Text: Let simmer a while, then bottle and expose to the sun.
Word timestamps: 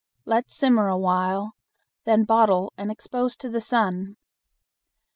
Let 0.25 0.49
simmer 0.49 0.87
a 0.87 0.97
while, 0.97 1.53
then 2.05 2.23
bottle 2.23 2.73
and 2.75 2.89
expose 2.89 3.35
to 3.35 3.49
the 3.49 3.61
sun. 3.61 4.17